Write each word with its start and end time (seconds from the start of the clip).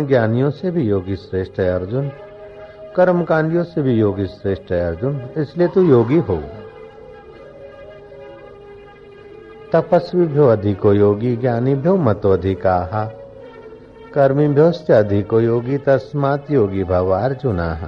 ज्ञानियों 0.00 0.50
से 0.50 0.70
भी 0.70 0.82
योगी 0.82 1.16
श्रेष्ठ 1.16 1.60
है, 1.60 1.74
अर्जुन। 1.74 2.08
कर्म 2.96 3.24
कांडियों 3.24 3.64
से 3.64 3.82
भी 3.82 3.92
योगी 3.92 4.26
श्रेष्ठ 4.26 4.72
है, 4.72 4.86
अर्जुन। 4.88 5.28
इसलिए 5.36 5.68
तू 5.68 5.82
योगी 5.82 6.18
हो। 6.18 6.42
तपस्वी 9.72 10.26
भ्यो 10.26 10.46
अधिको 10.46 10.92
योगी 10.92 11.36
ज्ञानी 11.36 11.74
भ्यो 11.74 11.96
मतो 11.96 12.30
अधिका। 12.30 13.10
कर्मी 14.14 14.48
भ्योस्त 14.48 14.90
अधिको 14.90 15.40
योगी, 15.40 15.78
तस्मात 15.78 16.50
योगी 16.50 16.84
भव 16.84 17.10
अर्जुना। 17.10 17.78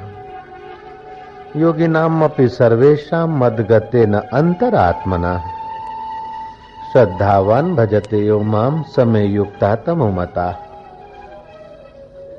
योगी 1.56 1.86
नाम 1.86 2.24
अपनी 2.24 2.48
सर्वेशा 2.48 3.26
मदगते 3.26 4.06
न 4.06 4.14
अंतरात्मना 4.14 5.38
श्रद्धावान 6.92 7.76
भजते 7.76 8.18
यो 8.18 8.40
माम 8.40 8.82
समय 8.82 9.26
युक्ता 9.26 9.74
तमोमता। 9.74 10.70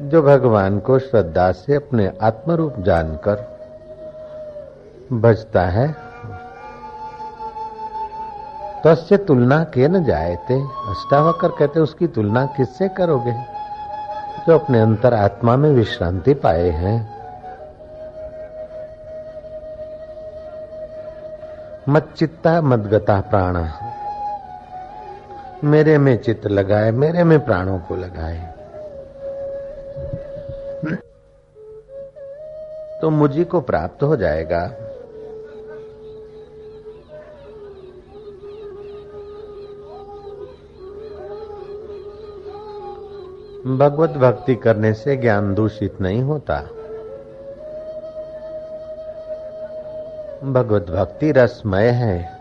जो 0.01 0.21
भगवान 0.21 0.79
को 0.79 0.99
श्रद्धा 0.99 1.51
से 1.51 1.75
अपने 1.75 2.11
आत्मरूप 2.21 2.75
जानकर 2.79 3.57
बजता 5.13 5.61
है, 5.61 5.95
तस्य 8.83 9.17
तुलना 9.17 9.63
के 9.63 9.87
न 9.87 10.03
जाए 10.03 10.35
थे 10.35 10.61
अष्टावकर 10.63 11.47
कहते, 11.47 11.79
उसकी 11.79 12.07
तुलना 12.07 12.45
किससे 12.45 12.89
करोगे? 12.89 13.33
जो 14.47 14.59
अपने 14.59 14.79
अंतर 14.79 15.13
आत्मा 15.13 15.55
में 15.55 15.69
विश्रांति 15.69 16.33
पाए 16.33 16.69
हैं। 16.69 17.15
चित्ता 22.15 22.61
मदगता 22.61 23.21
प्राण। 23.21 23.67
मेरे 25.63 25.97
में 25.97 26.17
चित्त 26.17 26.47
लगाए, 26.47 26.91
मेरे 26.91 27.23
में 27.23 27.45
प्राणों 27.45 27.79
को 27.79 27.95
लगाए। 27.95 28.53
तो 33.01 33.09
मुझी 33.09 33.43
को 33.43 33.61
प्राप्त 33.61 34.03
हो 34.03 34.15
जाएगा। 34.15 34.67
भगवत 43.77 44.09
भक्ति 44.09 44.55
करने 44.55 44.93
से 44.93 45.15
ज्ञान 45.15 45.53
दूषित 45.53 46.01
नहीं 46.01 46.21
होता। 46.21 46.61
भगवत 50.43 50.85
भक्ति 50.89 51.31
रसमय 51.31 51.87
है। 51.87 52.34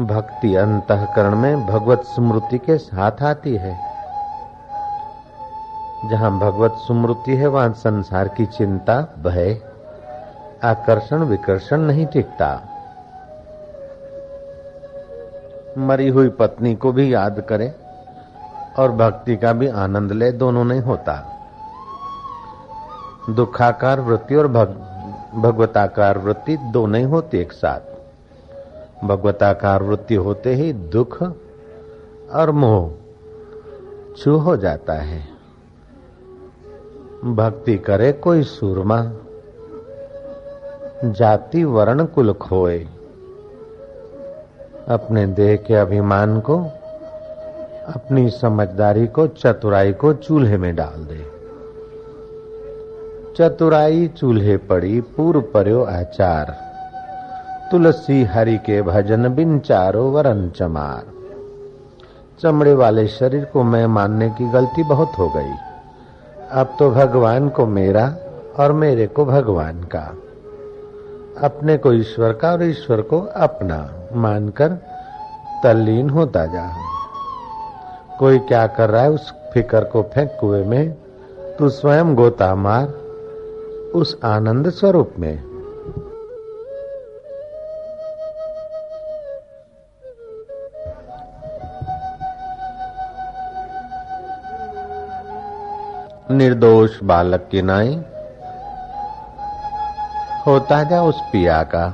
भक्ति 0.00 0.54
अंतकरण 0.54 1.34
में 1.36 1.66
भगवत 1.66 2.02
स्मृति 2.04 2.58
के 2.58 2.78
साथ 2.78 3.22
आती 3.22 3.54
है। 3.56 3.72
जहाँ 6.10 6.30
भगवत 6.38 6.74
स्मृति 6.78 7.36
है 7.36 7.46
वहाँ 7.46 7.72
संसार 7.72 8.28
की 8.28 8.46
चिंता 8.46 9.00
भय 9.18 9.60
आकर्षण 10.64 11.24
विकर्षण 11.24 11.80
नहीं 11.80 12.06
टिकता। 12.06 12.50
मरी 15.78 16.08
हुई 16.08 16.28
पत्नी 16.28 16.74
को 16.74 16.92
भी 16.92 17.14
याद 17.14 17.40
करे 17.40 17.74
और 18.78 18.92
भक्ति 18.92 19.36
का 19.36 19.52
भी 19.52 19.68
आनंद 19.68 20.12
ले 20.12 20.32
दोनों 20.32 20.64
नहीं 20.64 20.80
होता। 20.80 21.22
दुखाकार 23.30 24.00
वृत्ति 24.00 24.34
और 24.34 24.48
भग, 24.48 24.68
भगवताकार 25.34 26.18
वृत्ति 26.18 26.56
दो 26.56 26.86
नहीं 26.86 27.04
होती 27.04 27.38
एक 27.38 27.52
साथ। 27.52 27.97
भगवताकार 29.04 29.82
वृत्ति 29.82 30.14
होते 30.14 30.54
ही 30.54 30.72
दुख 30.72 31.22
और 32.32 32.50
मोह 32.50 32.92
छू 34.16 34.36
हो 34.36 34.56
जाता 34.56 34.92
है। 34.92 35.28
भक्ति 37.24 37.78
करे 37.78 38.12
कोई 38.12 38.42
सूरमा, 38.42 39.12
जाति 41.04 41.64
वर्ण 41.64 42.04
कुल 42.04 42.32
खोए। 42.32 42.88
अपने 44.88 45.26
देह 45.26 45.56
के 45.56 45.74
अभिमान 45.74 46.40
को, 46.40 46.58
अपनी 47.94 48.30
समझदारी 48.30 49.06
को, 49.06 49.26
चतुराई 49.26 49.92
को 49.92 50.14
चूल्हे 50.14 50.56
में 50.56 50.76
डाल 50.76 51.06
दे। 51.10 51.38
चतुराई 53.36 54.08
चूल्हे 54.08 54.56
पड़ी 54.56 55.00
पूर्व 55.00 55.40
पर्यो 55.40 55.84
आचार। 55.84 56.67
तुलसी 57.70 58.24
हरि 58.24 58.58
के 58.58 58.82
भजन 58.82 59.34
बिन 59.34 59.58
चारो 59.58 60.10
वरन 60.10 60.50
चमार। 60.50 61.02
चमड़े 62.40 62.74
वाले 62.74 63.08
शरीर 63.08 63.44
को 63.44 63.62
मैं 63.62 63.86
मानने 63.86 64.30
की 64.30 64.50
गलती 64.50 64.82
बहुत 64.82 65.12
हो 65.18 65.28
गई। 65.28 65.52
अब 66.52 66.76
तो 66.78 66.90
भगवान 66.90 67.48
को 67.48 67.66
मेरा 67.66 68.16
और 68.58 68.72
मेरे 68.72 69.06
को 69.06 69.24
भगवान 69.24 69.82
का। 69.82 70.16
अपने 71.44 71.76
को 71.76 71.92
ईश्वर 71.92 72.32
का 72.32 72.52
और 72.52 72.62
ईश्वर 72.62 73.00
को 73.00 73.20
अपना 73.20 73.92
मानकर 74.12 74.68
तल्लीन 75.62 76.10
होता 76.10 76.46
जा। 76.46 76.76
कोई 78.18 78.38
क्या 78.38 78.66
कर 78.66 78.90
रहा 78.90 79.02
है 79.02 79.10
उस 79.10 79.32
फिकर 79.54 79.84
को 79.84 80.02
फेंक 80.02 80.36
कुएँ 80.40 80.64
में? 80.64 80.94
तू 81.58 81.68
स्वयं 81.68 82.14
गोता 82.14 82.54
मार 82.54 82.88
उस 83.94 84.18
आनंद 84.24 84.70
स्वरूप 84.70 85.12
में। 85.18 85.47
निर्दोष 96.38 97.02
बालक 97.02 97.48
की 97.50 97.62
नाई 97.62 97.94
होता 100.46 100.82
जा 100.82 101.02
उस 101.02 101.20
पिया 101.20 101.62
का? 101.62 101.84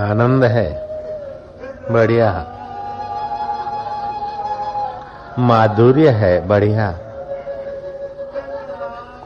आनंद 0.00 0.44
है, 0.44 0.68
बढ़िया। 1.90 2.46
माधुर्य 5.38 6.08
है, 6.10 6.48
बढ़िया। 6.48 6.98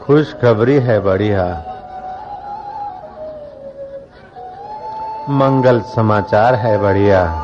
खुशखबरी 0.03 0.79
है 0.79 0.99
बढ़िया। 0.99 1.45
मंगल 5.29 5.81
समाचार 5.81 6.55
है 6.55 6.77
बढ़िया। 6.77 7.42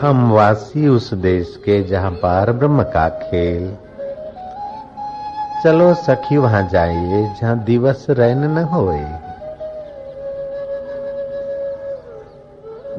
हम 0.00 0.32
वासी 0.32 0.88
उस 0.88 1.14
देश 1.14 1.56
के 1.56 1.82
जहाँ 1.82 2.10
पार 2.10 2.52
ब्रह्म 2.52 2.82
का 2.82 3.08
खेल। 3.08 3.76
चलो 5.64 5.94
सखी, 5.94 6.36
वहाँ 6.36 6.68
जाइए 6.68 7.34
जहाँ 7.42 7.58
दिवस 7.58 8.06
रैन 8.10 8.38
न 8.38 8.58
होए। 8.58 9.00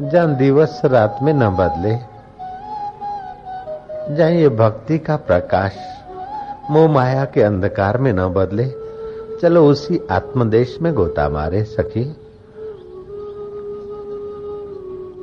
जहाँ 0.09 0.35
दिवस 0.35 0.81
रात 0.85 1.19
में 1.21 1.33
न 1.33 1.49
बदले। 1.49 1.95
जहाँ 4.15 4.31
ये 4.31 4.49
भक्ति 4.49 4.97
का 4.97 5.15
प्रकाश। 5.15 5.75
मोह 6.71 6.91
माया 6.91 7.25
के 7.25 7.41
अंधकार 7.41 7.97
में 7.97 8.13
न 8.13 8.27
बदले। 8.27 8.75
चलो 9.41 9.65
उसी 9.67 10.01
आत्मदेश 10.11 10.77
में 10.81 10.93
गोता 10.93 11.29
मारे 11.29 11.63
सखी। 11.63 12.03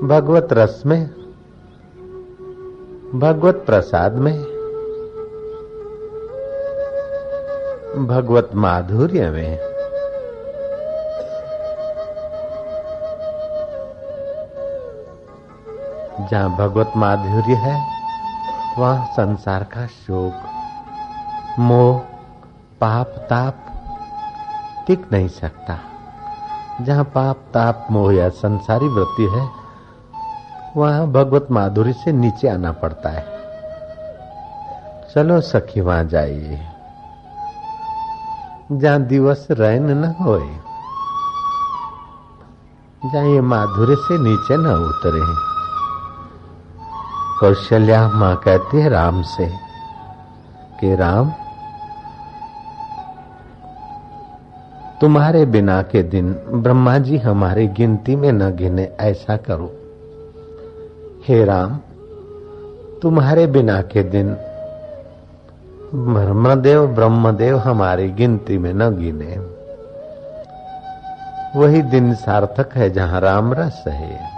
भगवत 0.02 0.48
रस 0.52 0.82
में 0.86 1.17
भगवत 3.14 3.62
प्रसाद 3.66 4.12
में, 4.12 4.42
भगवत 8.06 8.50
माधुर्य 8.54 9.30
में, 9.30 9.56
जहाँ 16.26 16.56
भगवत 16.56 16.92
माधुर्य 16.96 17.54
है, 17.54 17.86
वहाँ 18.78 19.06
संसार 19.06 19.64
का 19.64 19.86
शोक, 19.86 20.34
मोह, 21.58 21.98
पाप, 22.80 23.06
ताप 23.06 23.54
टिक 24.86 25.12
नहीं 25.12 25.28
सकता। 25.28 25.78
जहाँ 26.80 27.04
पाप, 27.04 27.36
ताप, 27.36 27.86
मोह 27.90 28.14
या 28.14 28.28
संसारी 28.28 28.88
वृत्ति 28.88 29.24
है 29.24 29.57
वहाँ 30.76 31.06
भगवत 31.06 31.46
माधुरी 31.50 31.92
से 31.92 32.12
नीचे 32.12 32.48
आना 32.48 32.72
पड़ता 32.72 33.08
है। 33.08 33.24
चलो 35.14 35.40
सखी, 35.40 35.80
वहाँ 35.80 36.04
जाइए। 36.04 36.60
जहाँ 38.72 39.02
दिवस 39.02 39.48
रैन 39.50 39.90
न 39.90 40.14
जहाँ 43.06 43.24
ये 43.24 43.40
माधुर्य 43.40 43.96
से 43.96 44.18
नीचे 44.18 44.56
न 44.56 44.66
उतरे। 44.66 45.48
कौशल्या 47.40 48.08
माँ 48.08 48.36
कहती 48.36 48.80
है 48.80 48.88
राम 48.88 49.22
से 49.22 49.46
कि, 50.80 50.96
राम, 50.96 51.32
तुम्हारे 55.00 55.46
बिना 55.46 55.82
के 55.82 56.02
दिन 56.02 56.32
ब्रह्मा 56.48 56.98
जी 56.98 57.18
हमारी 57.18 57.66
गिनती 57.68 58.16
में 58.16 58.32
न 58.32 58.56
गिने, 58.56 58.92
ऐसा 59.00 59.36
करो। 59.36 59.77
हे 61.28 61.44
राम, 61.44 61.78
तुम्हारे 63.02 63.46
बिना 63.46 63.82
के 63.82 64.02
दिन 64.02 64.34
ब्रह्मदेव 65.94 66.86
ब्रह्मदेव 66.86 67.58
हमारी 67.58 68.10
गिनती 68.10 68.58
में 68.58 68.72
न 68.74 68.96
गिने। 68.96 69.36
वही 71.58 71.82
दिन 71.82 72.14
सार्थक 72.14 72.72
है 72.74 72.90
जहाँ 72.90 73.20
राम 73.20 73.54
रस 73.54 73.84
है। 73.86 74.30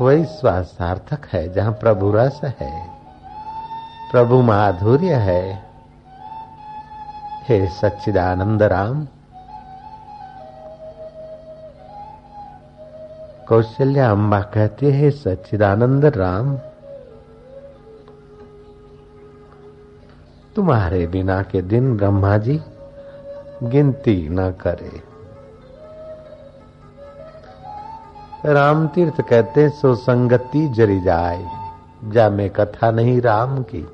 वही 0.00 0.24
स्वास्थ्य 0.24 0.74
सार्थक 0.74 1.26
है 1.32 1.52
जहाँ 1.52 1.72
प्रभु 1.72 2.12
रस 2.12 2.40
है। 2.44 2.88
प्रभु 4.12 4.42
माधुर्य 4.42 5.14
है। 5.14 5.62
हे 7.48 7.66
सच्चिदानंद 7.66 8.62
राम 8.62 9.06
कौशल्या 13.52 14.10
अम्बा 14.10 14.40
कहती 14.40 14.86
है, 14.86 15.10
सच्चिदानंद 15.10 16.04
राम। 16.04 16.56
तुम्हारे 20.56 21.06
बिना 21.06 21.42
के 21.42 21.62
दिन 21.62 21.96
ब्रह्मा 21.96 22.38
जी 22.38 22.60
गिनती 23.62 24.28
न 24.28 24.50
करे। 24.50 25.02
राम 28.52 28.86
तीर्थ 28.88 29.20
कहते 29.20 29.68
सो 29.68 29.94
संगति 29.94 30.68
जरी 30.68 31.00
जाए, 31.00 31.48
जा 32.04 32.30
में 32.30 32.50
कथा 32.50 32.90
नहीं 32.90 33.20
राम 33.20 33.62
की। 33.62 33.88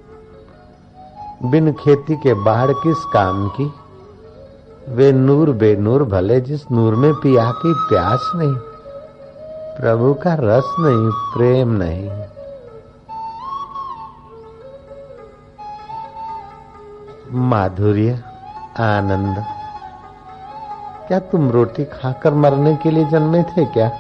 बिन 1.45 1.73
खेती 1.73 2.17
के 2.17 2.35
बाहर 2.35 2.73
किस 2.73 3.05
काम 3.13 3.49
की? 3.49 3.73
वे 4.89 5.13
नूर 5.13 5.51
बेनूर 5.51 6.05
भले 6.05 6.41
जिस 6.41 6.71
नूर 6.73 6.95
में 6.95 7.15
पिया 7.15 7.51
की 7.51 7.75
प्यास 7.75 8.33
नहीं। 8.35 8.68
प्रभु 9.81 10.15
का 10.15 10.35
रस 10.35 10.65
नहीं, 10.81 11.11
प्रेम 11.11 11.69
नहीं। 11.69 12.11
माधुर्य, 17.49 18.25
आनंद, 18.81 19.45
क्या 21.09 21.19
तुम 21.19 21.51
रोटी 21.51 21.85
खाकर 21.85 22.35
मरने 22.35 22.77
के 22.77 22.91
लिए 22.91 23.05
जन्मे 23.05 23.43
थे 23.43 23.65
क्या? 23.65 23.91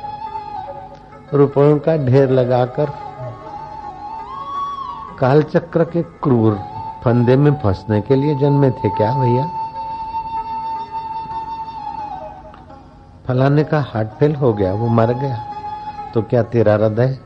रुपयों 1.34 1.78
का 1.78 1.96
ढेर 1.96 2.30
लगाकर 2.30 2.92
कालचक्र 5.18 5.84
के 5.84 6.02
क्रूर 6.02 6.54
फंदे 7.04 7.36
में 7.36 7.54
फंसने 7.54 8.00
के 8.00 8.14
लिए 8.14 8.34
जन्मे 8.34 8.70
थे 8.70 8.88
क्या 8.88 9.12
भैया? 9.12 9.46
फलाने 13.28 13.64
का 13.64 13.80
हार्ट 13.80 14.08
फेल 14.08 14.34
हो 14.34 14.52
गया, 14.52 14.74
वो 14.74 14.88
मर 14.88 15.12
गया। 15.12 15.44
तो 16.14 16.22
क्या 16.22 16.42
तेरा 16.42 16.74
हृदय 16.74 17.18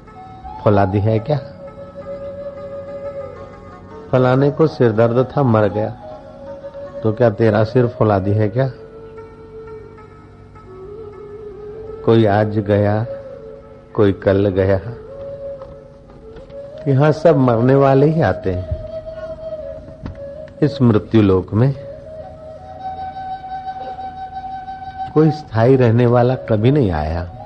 फौलादी 0.64 0.98
है 0.98 1.18
क्या? 1.18 1.38
फलाने 4.12 4.50
को 4.50 4.66
सिर 4.66 4.92
दर्द 4.92 5.28
था, 5.36 5.42
मर 5.42 5.68
गया। 5.68 5.90
तो 7.02 7.12
क्या 7.12 7.30
तेरा 7.30 7.64
सिर 7.64 7.86
फौलादी 7.86 8.32
है 8.32 8.48
क्या? 8.48 8.70
कोई 12.04 12.26
आज 12.26 12.58
गया, 12.58 13.06
कोई 13.94 14.12
कल 14.12 14.48
गया। 14.48 14.80
यहाँ 16.88 17.12
सब 17.12 17.36
मरने 17.36 17.74
वाले 17.74 18.06
ही 18.06 18.22
आते 18.22 18.52
हैं। 18.52 18.82
इस 20.62 20.82
मृत्यु 20.82 21.22
लोक 21.22 21.54
में 21.54 21.74
कोई 25.14 25.30
स्थायी 25.30 25.76
रहने 25.76 26.06
वाला 26.06 26.34
कभी 26.34 26.70
नहीं 26.70 26.90
आया। 26.90 27.41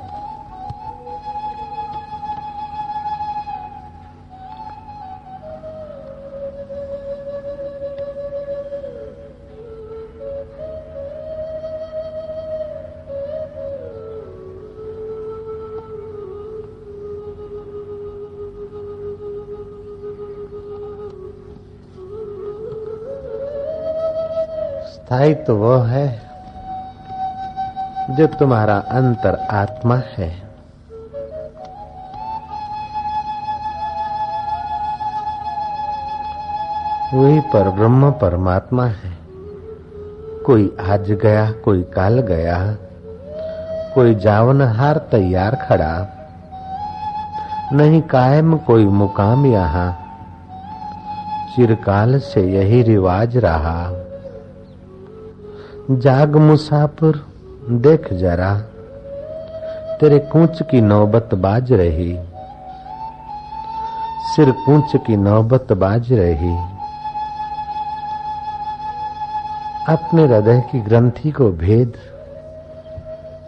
स्थायी 25.06 25.34
तो 25.34 25.56
वह 25.56 25.86
है 25.88 26.20
जो 28.10 28.26
तुम्हारा 28.26 28.76
अंतर 28.78 29.34
आत्मा 29.50 29.96
है। 29.96 30.28
वही 37.14 37.40
पर 37.40 37.70
ब्रह्म 37.70 38.10
परमात्मा 38.10 38.86
है। 38.86 39.12
कोई 40.46 40.76
आज 40.90 41.10
गया, 41.12 41.50
कोई 41.50 41.82
काल 41.82 42.18
गया, 42.20 42.58
कोई 43.94 44.14
जावन 44.14 44.62
हार 44.62 44.98
तैयार 44.98 45.54
खड़ा, 45.54 46.06
नहीं 47.72 48.02
कायम 48.02 48.56
कोई 48.58 48.86
मुकाम 48.86 49.46
यहाँ। 49.46 49.92
चिरकाल 51.56 52.18
से 52.18 52.42
यही 52.52 52.82
रिवाज 52.82 53.36
रहा। 53.36 54.05
जाग 55.90 56.36
मुसाफिर, 56.36 57.26
देख 57.70 58.12
जरा, 58.12 58.58
तेरे 60.00 60.18
कूच 60.18 60.62
की 60.62 60.80
नौबत 60.80 61.34
बाज 61.34 61.72
रही। 61.72 62.18
सिर 64.26 64.50
कूच 64.50 64.92
की 64.96 65.16
नौबत 65.16 65.72
बाज 65.72 66.12
रही। 66.12 66.56
अपने 69.88 70.26
हृदय 70.26 70.60
की 70.60 70.80
ग्रंथि 70.80 71.30
को 71.30 71.50
भेद, 71.50 71.92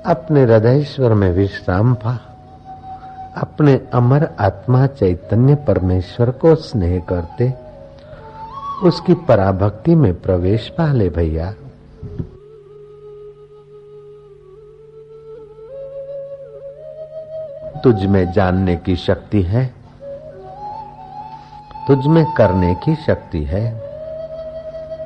अपने 0.06 0.42
हृदयश्वर 0.42 1.14
में 1.14 1.30
विश्राम 1.30 1.94
पा, 1.94 2.18
अपने 3.36 3.80
अमर 3.94 4.28
आत्मा 4.40 4.86
चैतन्य 4.86 5.54
परमेश्वर 5.54 6.30
को 6.30 6.54
स्नेह 6.54 7.02
करते, 7.08 7.54
उसकी 8.82 9.14
पराभक्ति 9.14 9.94
में 9.94 10.20
प्रवेश 10.20 10.68
पा 10.68 10.92
ले 10.92 11.08
भैया। 11.08 11.54
तुझ 17.82 18.04
में 18.04 18.32
जानने 18.32 18.76
की 18.76 18.96
शक्ति 18.96 19.42
है। 19.42 19.74
तुझ 21.88 22.06
में 22.06 22.32
करने 22.32 22.74
की 22.74 22.94
शक्ति 22.94 23.44
है। 23.44 23.82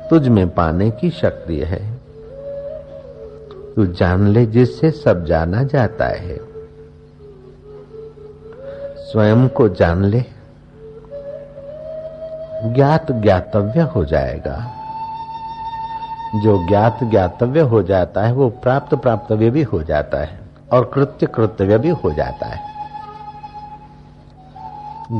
तुझ 0.09 0.27
में 0.27 0.49
पाने 0.49 0.91
की 0.91 1.09
शक्ति 1.09 1.59
है। 1.59 1.93
तू 3.75 3.85
जान 3.85 4.27
ले 4.27 4.45
जिससे 4.45 4.91
सब 4.91 5.25
जाना 5.25 5.63
जाता 5.63 6.05
है। 6.05 6.39
स्वयं 8.97 9.49
को 9.49 9.69
जान 9.69 10.05
ले। 10.05 10.23
ज्ञात 12.73 13.11
ज्ञातव्य 13.11 13.81
हो 13.81 14.05
जाएगा। 14.05 14.82
जो 16.35 16.67
ज्ञात 16.67 16.99
ज्ञातव्य 17.03 17.59
हो 17.59 17.83
जाता 17.83 18.21
है, 18.21 18.33
वो 18.33 18.49
प्राप्त 18.49 18.95
प्राप्तव्य 18.95 19.49
भी 19.49 19.63
हो 19.63 19.83
जाता 19.83 20.17
है 20.17 20.39
और 20.71 20.91
कृत्य 20.93 21.25
कृतव्य 21.25 21.77
भी 21.77 21.89
हो 21.89 22.11
जाता 22.11 22.45
है। 22.45 22.73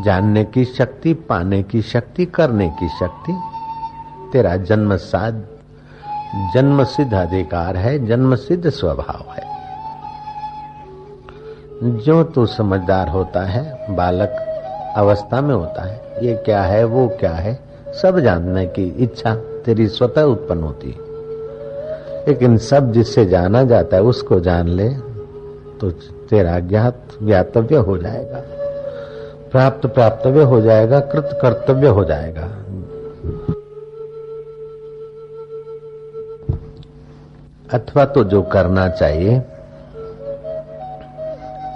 जानने 0.03 0.43
की 0.43 0.65
शक्ति, 0.65 1.13
पाने 1.13 1.63
की 1.63 1.81
शक्ति, 1.81 2.25
करने 2.25 2.69
की 2.69 2.89
शक्ति। 2.89 3.41
तेरा 4.33 4.55
जन्म 4.55 4.95
साध, 4.95 5.43
जन्म 6.53 6.83
सिद्ध 6.83 7.13
अधिकार 7.13 7.77
है, 7.77 8.07
जन्म 8.07 8.35
सिद्ध 8.35 8.69
स्वभाव 8.69 9.33
है। 9.33 9.53
जो 11.83 12.23
तू 12.23 12.45
समझदार 12.45 13.09
होता 13.09 13.45
है, 13.45 13.95
बालक 13.95 14.29
अवस्था 14.97 15.41
में 15.41 15.55
होता 15.55 15.85
है, 15.85 16.01
ये 16.23 16.33
क्या 16.33 16.63
है, 16.63 16.83
वो 16.83 17.07
क्या 17.07 17.33
है, 17.33 17.59
सब 18.01 18.19
जानने 18.19 18.65
की 18.65 18.83
इच्छा 18.83 19.35
तेरी 19.35 19.87
स्वतः 19.87 20.21
उत्पन्न 20.21 20.63
होती 20.63 20.91
है। 20.91 21.02
लेकिन 22.27 22.57
सब 22.57 22.91
जिससे 22.91 23.25
जाना 23.25 23.63
जाता 23.63 23.97
है, 23.97 24.03
उसको 24.03 24.39
जान 24.39 24.67
ले 24.67 24.89
तो 25.79 25.91
तेरा 26.29 26.59
ज्ञात, 26.59 27.03
ज्ञातव्य 27.23 27.75
हो 27.75 27.97
जाएगा। 27.97 28.43
प्राप्त 29.51 29.87
प्राप्तव्य 29.87 30.43
हो 30.43 30.61
जाएगा, 30.61 30.99
कृत 30.99 31.39
कर्तव्य 31.41 31.87
हो 31.87 32.03
जाएगा। 32.03 32.49
अथवा 37.77 38.05
तो 38.05 38.23
जो 38.23 38.41
करना 38.41 38.89
चाहिए, 38.89 39.39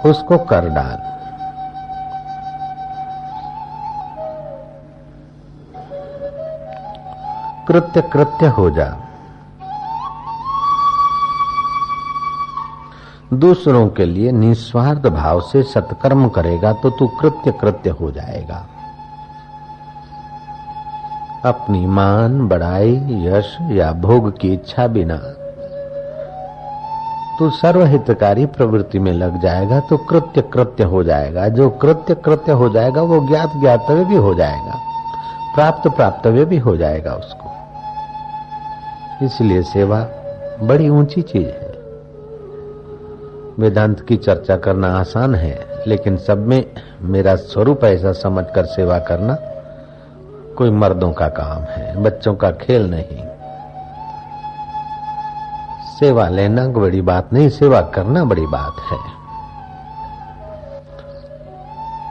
उसको 0.06 0.38
कर 0.38 0.68
डाल। 0.68 1.08
कृत्य 7.68 8.02
कृत्य 8.02 8.46
हो 8.46 8.70
जा। 8.70 9.07
दूसरों 13.34 13.88
के 13.88 14.04
लिए 14.04 14.32
निस्वार्थ 14.32 15.06
भाव 15.06 15.40
से 15.40 15.62
सत्कर्म 15.62 16.28
करेगा 16.28 16.72
तो 16.72 16.90
तू 16.90 17.06
कृत्य 17.08 17.52
कृत्य 17.52 17.90
हो 17.90 18.10
जाएगा। 18.10 18.66
अपनी 21.44 21.86
मान 21.86 22.48
बढ़ाई 22.48 22.94
यश 23.26 23.58
या 23.70 23.92
भोग 23.92 24.38
की 24.38 24.52
इच्छा 24.52 24.86
बिना 24.86 25.16
तू 27.38 27.50
सर्वहितकारी 27.50 28.46
प्रवृत्ति 28.46 28.98
में 28.98 29.12
लग 29.12 29.40
जाएगा 29.40 29.80
तो 29.80 29.96
कृत्य 29.96 30.42
कृत्य 30.42 30.84
हो 30.84 31.04
जाएगा। 31.04 31.48
जो 31.48 31.70
कृत्य 31.70 32.14
कृत्य 32.14 32.52
हो 32.52 32.68
जाएगा, 32.68 33.02
वो 33.02 33.28
ज्ञात 33.28 33.52
ज्ञातव्य 33.56 34.04
भी 34.04 34.16
हो 34.16 34.34
जाएगा। 34.34 34.74
प्राप्त 35.54 35.88
प्राप्तव्य 35.88 36.44
भी 36.44 36.58
हो 36.58 36.76
जाएगा 36.76 37.12
उसको। 37.12 37.52
इसलिए 39.24 39.62
सेवा 39.62 40.06
बड़ी 40.62 40.88
ऊँची 40.88 41.22
चीज़ 41.22 41.48
है। 41.48 41.67
वेदांत 43.58 44.00
की 44.00 44.16
चर्चा 44.16 44.56
करना 44.56 44.88
आसान 44.98 45.34
है, 45.34 45.82
लेकिन 45.86 46.16
सब 46.16 46.46
में 46.46 46.64
मेरा 47.02 47.34
स्वरूप 47.36 47.84
ऐसा 47.84 48.12
समझकर 48.12 48.64
सेवा 48.64 48.98
करना 48.98 49.36
कोई 50.56 50.70
मर्दों 50.70 51.12
का 51.12 51.28
काम 51.28 51.62
है, 51.62 52.02
बच्चों 52.02 52.34
का 52.34 52.50
खेल 52.50 52.90
नहीं। 52.90 53.26
सेवा 55.98 56.28
लेना 56.28 56.66
बड़ी 56.68 57.00
बात 57.00 57.32
नहीं, 57.32 57.48
सेवा 57.48 57.80
करना 57.80 58.24
बड़ी 58.24 58.46
बात 58.46 58.76
है। 58.92 58.98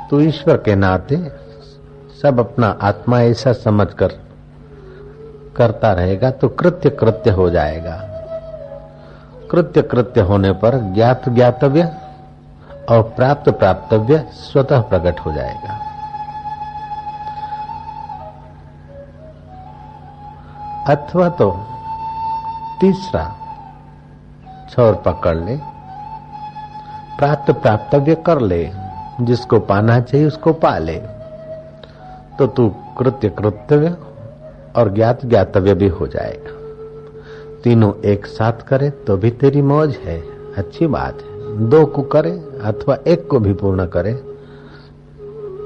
तो 0.10 0.22
ईश्वर 0.22 0.58
के 0.58 0.76
नाते 0.76 1.18
सब 2.22 2.40
अपना 2.40 2.68
आत्मा 2.82 3.22
ऐसा 3.22 3.54
समझकर 3.54 4.12
करता 5.56 5.94
रहेगा 5.94 6.32
तो 6.32 6.50
कृत्य 6.50 6.90
कृत्य 6.90 7.30
हो 7.30 7.50
जाएगा। 7.50 8.07
कृत्य 9.52 9.82
कृत्य 9.82 10.22
होने 10.22 10.52
पर 10.52 10.94
ज्ञात 10.94 11.30
ज्ञातव्य 11.30 11.84
और 12.90 13.04
प्राप्त 13.04 13.50
प्राप्तव्य 13.50 14.28
स्वतः 14.32 14.82
प्रकट 14.82 15.20
हो 15.20 15.34
जाएगा। 15.34 15.80
अथवा 20.88 21.30
तो 21.30 21.52
तीसरा 22.82 23.36
छोर 24.70 24.94
पकड़ 24.94 25.38
ले, 25.38 25.58
प्राप्त 27.18 27.52
प्राप्तव्य 27.52 28.16
कर 28.16 28.40
ले, 28.40 28.72
जिसको 29.22 29.60
पाना 29.60 30.00
चाहिए 30.00 30.28
उसको 30.28 30.54
पा 30.54 30.78
ले। 30.78 30.98
तो 32.40 32.48
तू 32.48 32.76
कृत्य 32.98 33.30
कृत्यव्य 33.30 33.98
और 34.76 34.94
ज्ञात 34.94 35.26
ज्ञातव्य 35.26 35.74
भी 35.74 35.88
हो 35.88 36.08
जाएगा। 36.08 36.57
तीनों 37.68 37.92
एक 38.06 38.26
साथ 38.26 38.62
करे 38.68 38.90
तो 38.90 39.16
भी 39.18 39.30
तेरी 39.32 39.62
मौज 39.62 39.96
है। 39.96 40.20
अच्छी 40.58 40.88
बात 40.88 41.22
है। 41.22 41.68
दो 41.70 41.86
को 41.86 42.02
करे 42.02 42.32
अथवा 42.62 42.98
एक 43.08 43.28
को 43.28 43.40
भी 43.40 43.54
पूर्ण 43.54 43.86
करे 43.86 44.14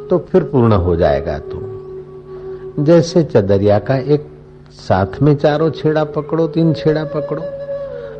तो 0.09 0.17
फिर 0.31 0.43
पूर्ण 0.43 0.73
हो 0.73 0.95
जाएगा 0.95 1.37
तू। 1.39 2.83
जैसे 2.83 3.23
चदरिया 3.23 3.77
का 3.79 3.97
एक 3.97 4.25
साथ 4.71 5.21
में 5.21 5.35
चारों 5.35 5.69
छेड़ा 5.71 6.03
पकड़ो, 6.03 6.47
तीन 6.47 6.73
छेड़ा 6.73 7.03
पकड़ो, 7.05 7.41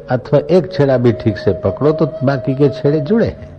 अथवा 0.09 0.39
एक 0.51 0.71
छेड़ा 0.73 0.97
भी 0.97 1.11
ठीक 1.13 1.38
से 1.38 1.53
पकड़ो 1.53 1.91
तो 1.91 2.05
बाकी 2.23 2.55
के 2.55 2.69
छेड़े 2.69 3.00
जुड़े 3.00 3.27
हैं। 3.27 3.50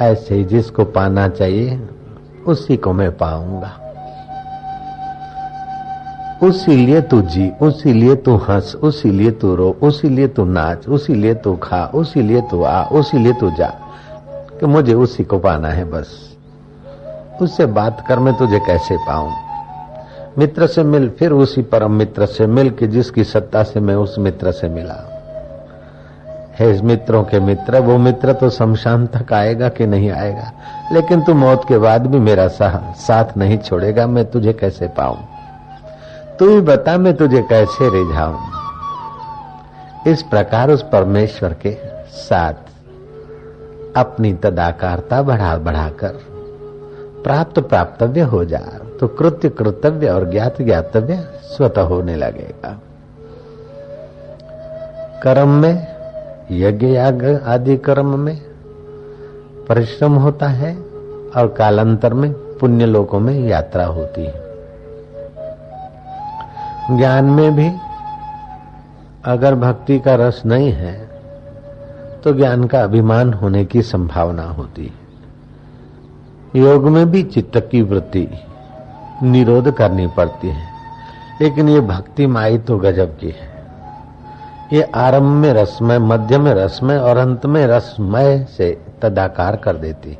ऐसे 0.00 0.34
ही 0.34 0.44
जिसको 0.44 0.84
पाना 0.84 1.28
चाहिए, 1.28 1.80
उसी 2.46 2.76
को 2.76 2.92
मैं 2.92 3.16
पाऊँगा। 3.16 3.78
उसी 6.42 6.76
लिए 6.76 7.00
तू 7.00 7.22
जी 7.22 7.52
उसी 7.62 7.92
लिए 7.92 8.16
तू 8.16 8.36
हंस 8.36 8.74
उसी 8.74 9.10
लिए 9.10 9.30
तू 9.30 9.54
रो 9.54 9.76
उसी 9.82 10.08
लिए 10.08 10.28
तू 10.28 10.44
नाच 10.44 10.88
उसी 10.88 11.14
लिए 11.14 11.34
तू 11.34 11.56
खा 11.56 11.90
उसी 11.94 12.22
लिए 12.22 12.40
तू 12.40 12.62
आ 12.62 12.84
उसी 12.84 13.18
लिए 13.18 13.32
तू 13.32 13.50
जा। 13.50 13.74
कि 14.60 14.66
मुझे 14.66 14.94
उसी 14.94 15.24
को 15.24 15.38
पाना 15.38 15.68
है 15.68 15.84
बस। 15.84 16.36
उससे 17.42 17.66
बात 17.66 18.04
कर 18.08 18.18
मैं 18.18 18.34
तुझे 18.34 18.58
कैसे 18.58 18.96
पाऊँ? 18.96 19.32
मित्र 20.38 20.66
से 20.66 20.82
मिल, 20.82 21.10
फिर 21.10 21.32
उसी 21.32 21.62
परम 21.62 21.92
मित्र 21.92 22.26
से 22.26 22.46
मिल 22.46 22.70
के 22.70 22.86
जिसकी 22.86 23.24
सत्ता 23.24 23.62
से 23.62 23.80
मैं 23.80 23.94
उस 23.94 24.18
मित्र 24.18 24.52
से 24.52 24.68
मिला। 24.68 25.08
है 26.58 26.82
मित्रों 26.82 27.24
के 27.24 27.40
मित्र, 27.40 27.80
वो 27.80 27.98
मित्र 27.98 28.32
तो 28.32 28.50
शमशान 28.50 29.06
तक 29.06 29.32
आएगा 29.32 29.68
कि 29.68 29.86
नहीं 29.86 30.10
आएगा? 30.10 30.52
लेकिन 30.92 31.22
तू 31.22 31.34
मौत 31.34 31.62
के 31.68 31.78
बाद 31.78 32.06
भी 32.06 32.18
मेरा 32.18 32.48
साथ 32.92 33.36
नहीं 33.36 33.58
छोड़ेगा, 33.58 34.06
मैं 34.06 34.30
तुझे 34.30 34.52
कैसे 34.52 34.88
पाऊँ? 34.88 35.31
तू 36.42 36.48
ही 36.48 36.60
बता, 36.60 36.98
मैं 36.98 37.16
तुझे 37.16 37.42
कैसे 37.42 37.90
रिझाऊं? 37.90 38.38
इस 40.06 40.22
प्रकार 40.22 40.70
उस 40.70 40.82
परमेश्वर 40.82 41.52
के 41.52 41.76
साथ 42.10 42.52
अपनी 43.96 44.34
तदाकारता 44.34 45.22
बढ़ा, 45.22 45.56
बढ़ाकर 45.56 46.08
प्राप्त 47.24 47.58
प्राप्तव्य 47.58 48.20
हो 48.20 48.44
जा। 48.44 48.60
तो 49.00 49.08
कृत्य 49.08 49.48
कृतव्य 49.48 50.10
और 50.10 50.30
ज्ञात 50.30 50.62
ज्ञातव्य 50.62 51.28
स्वतः 51.42 51.82
होने 51.82 52.16
लगेगा। 52.16 52.80
कर्म 55.22 55.48
में, 55.48 55.86
यज्ञ 56.50 56.86
याग 56.86 57.42
आदि 57.46 57.76
कर्म 57.76 58.18
में 58.18 58.40
परिश्रम 59.68 60.12
होता 60.12 60.46
है 60.46 60.76
और 61.36 61.54
कालांतर 61.58 62.14
में 62.14 62.32
पुण्य 62.32 62.86
लोकों 62.86 63.20
में 63.20 63.48
यात्रा 63.48 63.84
होती 63.84 64.24
है। 64.24 64.41
ज्ञान 66.90 67.24
में 67.24 67.54
भी 67.56 67.68
अगर 69.24 69.54
भक्ति 69.54 69.98
का 69.98 70.14
रस 70.14 70.42
नहीं 70.46 70.72
है 70.72 70.94
तो 72.24 72.32
ज्ञान 72.32 72.64
का 72.64 72.82
अभिमान 72.82 73.32
होने 73.32 73.64
की 73.64 73.82
संभावना 73.82 74.42
होती 74.42 74.86
है। 74.86 75.00
योग 76.56 76.84
में 76.84 77.10
भी 77.10 77.22
चित्त 77.22 77.56
की 77.70 77.82
वृत्ति 77.82 78.28
निरोध 79.22 79.70
करनी 79.76 80.06
पड़ती 80.06 80.48
है, 80.48 80.66
लेकिन 81.40 81.68
ये 81.68 81.80
भक्ति 81.80 82.26
माई 82.26 82.58
तो 82.58 82.78
गजब 82.78 83.16
की 83.18 83.30
है। 83.30 83.50
ये 84.72 84.82
आरंभ 84.82 85.32
में 85.36 85.52
रसमय 85.52 85.98
मध्य 85.98 86.38
में 86.38 86.52
रसमय 86.54 86.98
और 86.98 87.16
अंत 87.16 87.46
में 87.46 87.66
रसमय 87.66 88.44
से 88.56 88.70
तदाकार 89.02 89.56
कर 89.56 89.76
देती। 89.76 90.18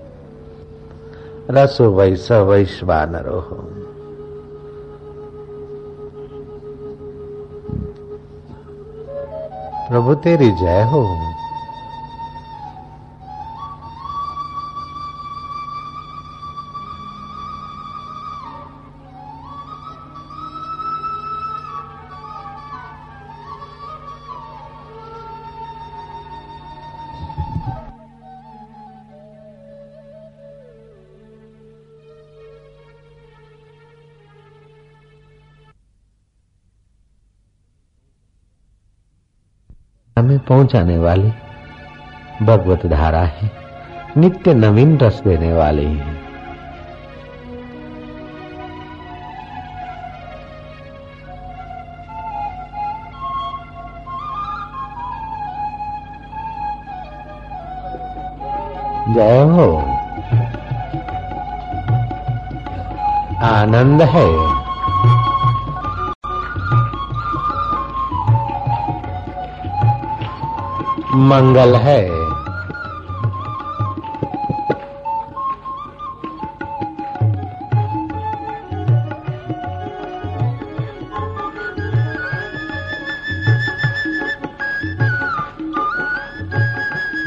रस 1.50 1.80
वैस 1.80 2.30
वैश्वानरो। 2.32 3.40
प्रभु 9.88 10.14
तेरी 10.14 10.50
जय 10.50 10.82
हो। 10.82 11.31
पहुँचाने 40.48 40.98
वाली 40.98 41.32
भगवत 42.42 42.86
धारा 42.86 43.20
है, 43.20 43.50
नित्य 44.16 44.54
नवीन 44.54 44.98
रस 44.98 45.22
देने 45.24 45.52
वाली 45.52 45.84
है। 45.84 46.22
जय 59.14 59.42
हो। 59.42 59.76
आनंद 63.42 64.02
है। 64.02 64.61
मंगल 71.22 71.74
है। 71.76 72.10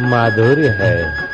माधुर्य 0.10 0.68
है। 0.70 1.26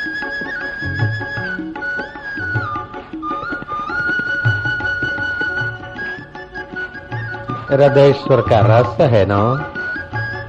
हृदयेश्वर 7.72 8.42
का 8.42 8.80
रस 8.80 8.98
है 9.02 9.26
ना? 9.26 9.44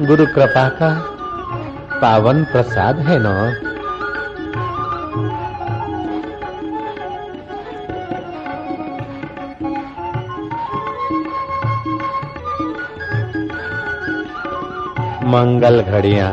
गुरु 0.07 0.27
कृपा 0.27 0.69
का। 0.69 1.12
पावन 2.03 2.45
प्रसाद 2.45 2.99
है 2.99 3.19
ना? 3.19 3.51
मंगल 15.31 15.83
घड़ियाँ 15.83 16.33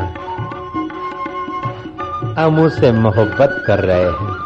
हम 2.38 2.60
उसे 2.60 2.92
मोहब्बत 2.92 3.64
कर 3.66 3.78
रहे 3.78 4.04
हैं। 4.04 4.40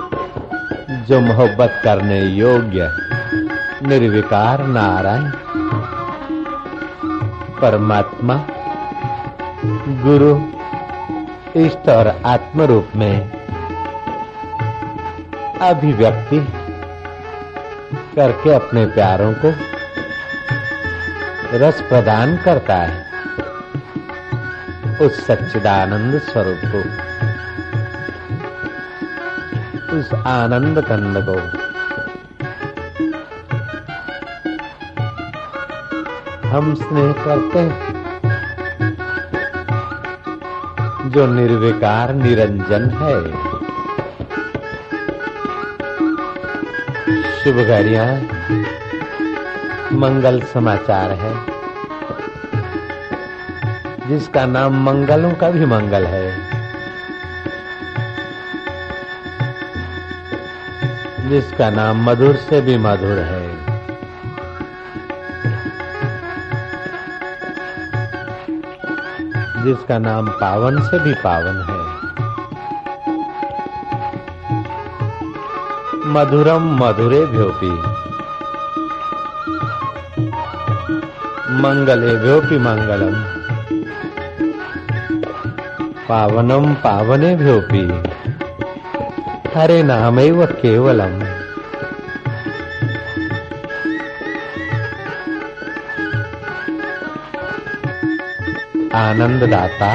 जो 1.04 1.20
मोहब्बत 1.20 1.80
करने 1.84 2.20
योग्य 2.20 2.90
निर्विकार 3.82 4.66
नारायण। 4.66 5.30
परमात्मा, 7.62 8.40
गुरु 10.02 10.63
इष्ट 11.56 11.88
और 11.88 12.22
आत्म 12.26 12.62
रूप 12.62 12.88
में 12.96 13.30
अभिव्यक्ति 15.60 16.38
करके 18.16 18.54
अपने 18.54 18.86
प्यारों 18.86 19.34
को 19.34 19.48
रस 21.56 21.80
प्रदान 21.80 22.36
करता 22.36 22.74
है। 22.74 23.04
उस 24.98 25.26
सच्चिदानंद 25.26 26.18
स्वरूप 26.18 26.60
को, 26.64 26.78
उस 29.98 30.14
आनंद 30.26 30.80
कंद 30.80 31.26
को। 31.28 31.38
हम 36.48 36.74
स्नेह 36.74 37.12
करते 37.12 37.58
हैं। 37.58 37.93
जो 41.14 41.26
निर्विकार 41.26 42.14
निरंजन 42.14 42.90
है। 42.90 43.32
शुभ 47.44 47.54
घड़िया, 47.54 48.22
मंगल 49.92 50.40
समाचार 50.40 51.10
है। 51.10 51.46
जिसका 54.08 54.46
नाम 54.46 54.84
मंगलों 54.84 55.30
का 55.30 55.50
भी 55.50 55.66
मंगल 55.66 56.04
है। 56.04 56.50
जिसका 61.30 61.70
नाम 61.70 62.10
मधुर 62.10 62.36
से 62.36 62.60
भी 62.60 62.76
मधुर 62.76 63.18
है। 63.18 63.43
जिसका 69.64 69.98
नाम 69.98 70.28
पावन 70.28 70.80
से 70.82 70.98
भी 70.98 71.14
पावन 71.14 71.56
है। 71.56 71.94
मधुरम 76.06 76.84
मधुरे 76.84 77.26
भ्योपी। 77.26 77.70
मंगले 81.62 82.16
भ्योपी 82.16 82.58
मंगलम। 82.58 83.14
पावनम 86.08 86.74
पावने 86.74 87.36
भ्योपी। 87.36 88.02
हरे 89.58 89.82
नाम 89.82 90.16
केवलम। 90.46 91.23
आनंददाता। 98.94 99.90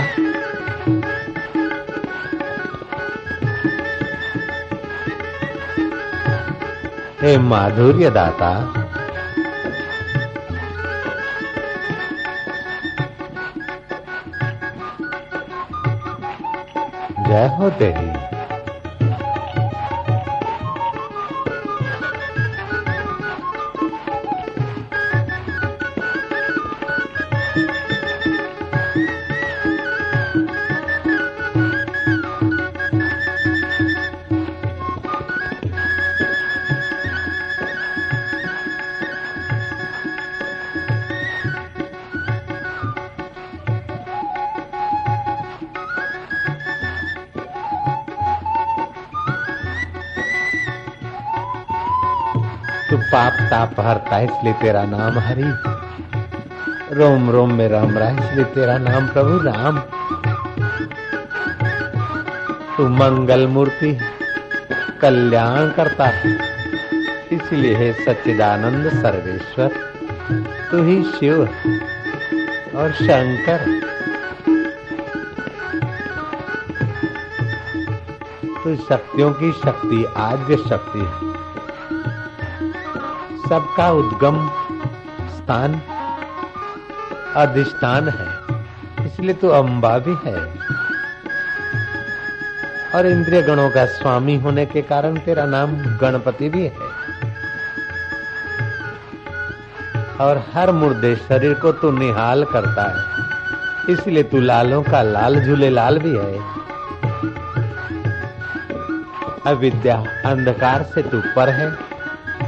हे 7.22 7.38
माधुर्य 7.38 8.10
दाता 8.10 8.52
जय 17.28 17.48
हो 17.58 17.70
तेरी। 17.70 18.29
पाप 53.50 53.70
ताप 53.70 53.86
हरता 53.86 54.16
है, 54.16 54.26
इसलिए 54.26 54.54
तेरा 54.54 54.84
नाम 54.84 55.20
हरि। 55.20 55.44
रोम 56.96 57.30
रोम 57.30 57.54
में 57.54 57.70
राम 57.70 57.98
है 57.98 58.30
इसलिए 58.30 58.46
तेरा 58.46 58.78
नाम 58.78 59.08
प्रभु 59.08 59.38
राम। 59.38 59.80
तू 62.78 62.88
मंगल 62.90 63.48
मूर्ति, 63.48 64.00
कल्याण 65.02 65.72
करता 65.72 66.06
है, 66.06 66.38
इसलिए 67.32 67.76
है 67.76 68.06
सच्चिदानंद 68.06 68.90
सर्वेश्वर। 68.90 69.68
तू 70.72 70.84
ही 70.84 71.04
शिव 71.04 71.42
और 72.76 72.92
शंकर। 72.92 73.82
तू 78.64 78.76
शक्तियों 78.76 79.34
की 79.34 79.52
शक्ति, 79.52 80.06
आद्य 80.18 80.58
शक्ति 80.58 81.00
है। 81.00 81.29
सबका 83.50 83.92
उद्गम 83.92 84.50
स्थान 85.30 85.82
अधिष्ठान 87.36 88.10
है। 88.10 88.28
इसलिए 89.06 89.34
तो 89.34 89.50
अम्बा 89.50 90.00
भी 90.00 90.12
है। 90.12 90.36
और 92.96 93.08
इंद्रिय 93.08 93.42
गणों 93.42 93.70
का 93.70 93.86
स्वामी 93.86 94.38
होने 94.38 94.66
के 94.66 94.82
कारण 94.82 95.18
तेरा 95.18 95.46
नाम 95.46 95.76
गणपति 95.76 96.50
भी 96.50 96.64
है। 96.64 96.74
और 100.22 100.44
हर 100.54 100.72
मुर्दे 100.72 101.16
शरीर 101.16 101.54
को 101.54 101.72
तू 101.72 101.92
निहाल 101.92 102.44
करता 102.44 102.84
है। 102.84 103.04
इसलिए 103.94 104.24
तू 104.24 104.40
लालों 104.40 104.84
का 104.84 105.02
लाल, 105.02 105.46
झूले 105.46 105.70
लाल 105.70 106.00
भी 106.00 106.18
है। 106.18 106.40
अविद्या 109.48 109.98
अंधकार 110.26 110.84
से 110.84 111.02
तू 111.02 111.22
पर 111.36 111.50
है। 111.50 111.88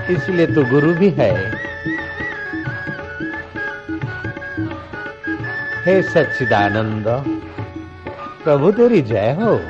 इसलिए 0.09 0.47
तो 0.47 0.65
गुरु 0.65 0.93
भी 0.93 1.09
है। 1.09 1.51
हे 5.85 6.01
सच्चिदानंद, 6.01 7.05
प्रभु 8.43 8.71
तेरी 8.71 9.01
जय 9.01 9.37
हो। 9.41 9.61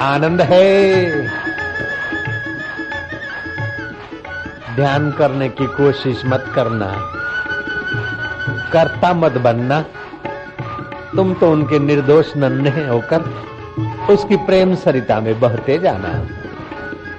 आनंद 0.00 0.40
है। 0.40 1.04
ध्यान 4.76 5.12
करने 5.12 5.48
की 5.48 5.66
कोशिश 5.66 6.22
मत 6.26 6.52
करना। 6.54 7.10
करता 8.72 9.14
मत 9.14 9.32
बनना। 9.32 9.84
तुम 11.16 11.34
तो 11.34 11.50
उनके 11.52 11.78
निर्दोष 11.78 12.36
नन्हे 12.36 12.86
होकर 12.88 13.20
उसकी 14.10 14.36
प्रेम 14.36 14.74
सरिता 14.74 15.20
में 15.20 15.40
बहते 15.40 15.78
जाना। 15.78 16.12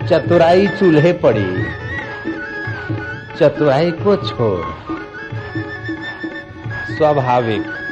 चतुराई 0.07 0.67
चूल्हे 0.67 1.13
पड़ी, 1.13 1.63
चतुराई 3.39 3.91
को 3.91 4.15
छोड़। 4.15 4.65
स्वाभाविक। 6.93 7.84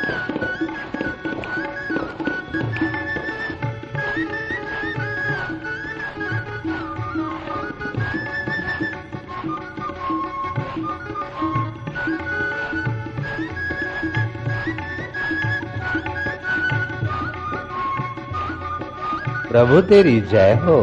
प्रभु 19.64 19.82
तेरी 19.82 20.22
जय 20.22 20.54
हो। 20.64 20.80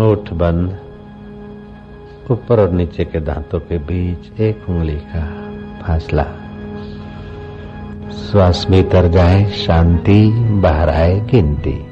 बंद, 0.00 0.78
ऊपर 2.30 2.60
और 2.60 2.70
नीचे 2.70 3.04
के 3.04 3.20
दांतों 3.20 3.60
के 3.60 3.78
बीच 3.78 4.40
एक 4.40 4.70
उंगली 4.70 4.96
का 4.96 5.50
फासला। 5.82 6.26
श्वास 8.10 8.66
भीतर 8.70 9.08
जाए, 9.08 9.44
शांति, 9.44 10.30
बाहर 10.36 10.88
आए 10.88 11.20
गिनती। 11.20 11.86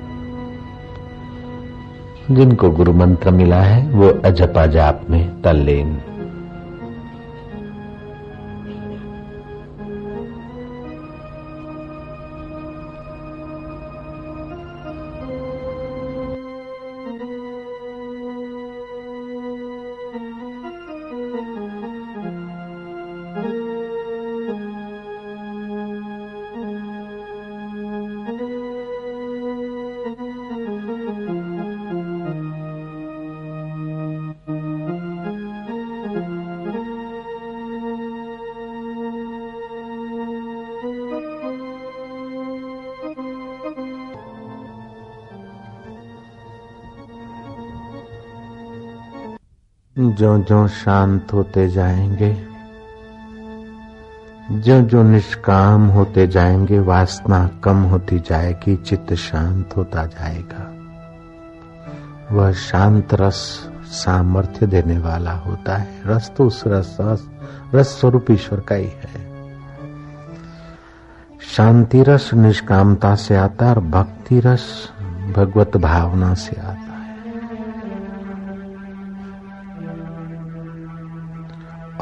जिनको 2.30 2.70
गुरु 2.70 2.92
मंत्र 2.92 3.30
मिला 3.30 3.62
है, 3.62 3.90
वो 3.90 4.08
अजपा 4.08 4.66
जाप 4.66 5.02
में 5.10 5.42
तल्लीन। 5.42 6.00
जो 49.98 50.38
जो 50.38 50.68
शांत 50.68 51.32
होते 51.32 51.68
जाएँगे 51.68 52.46
जो 54.50 54.80
जो 54.80 55.02
निष्काम 55.02 55.86
होते 55.86 56.26
जाएँगे, 56.26 56.78
वासना 56.78 57.50
कम 57.64 57.82
होती 57.82 58.18
जाएगी, 58.18 58.76
चित्त 58.76 59.14
शांत 59.14 59.76
होता 59.76 60.06
जाएगा। 60.06 60.72
वह 62.32 62.52
शांत 62.52 63.14
रस 63.14 63.70
सामर्थ्य 63.84 64.66
देने 64.66 64.98
वाला 64.98 65.32
होता 65.32 65.76
है। 65.76 66.02
रस 66.06 66.32
तो 66.36 66.46
उस 66.46 66.64
रस 66.66 66.96
रस 67.74 68.00
स्वरूप 68.00 68.30
ईश्वर 68.30 68.60
का 68.60 68.74
ही 68.74 68.88
है। 68.88 69.34
शांति 71.56 72.02
रस 72.02 72.34
निष्कामता 72.34 73.14
से 73.14 73.36
आता 73.36 73.68
और 73.68 73.80
भक्ति 73.80 74.40
रस 74.40 74.88
भगवत 75.36 75.76
भावना 75.76 76.34
से 76.34 76.60
आता 76.60 76.73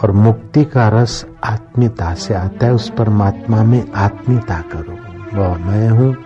और 0.03 0.13
मुक्ति 0.13 0.65
का 0.65 0.89
रस 0.89 1.27
आत्मीयता 1.45 2.15
से 2.15 2.35
आता 2.35 2.67
है, 2.67 2.73
उस 2.73 2.93
परमात्मा 2.99 3.63
में 3.63 3.93
आत्मीयता 3.93 4.61
करो। 4.61 4.93
वह 5.39 5.57
मैं 5.57 5.89
हूँ 5.89 6.17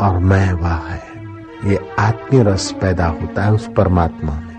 और 0.00 0.18
मैं 0.18 0.52
वह 0.52 0.74
है। 0.74 1.02
ये 1.64 1.90
आत्मीय 1.98 2.42
रस 2.42 2.74
पैदा 2.80 3.06
होता 3.06 3.42
है 3.42 3.52
उस 3.52 3.70
परमात्मा 3.76 4.32
में। 4.32 4.54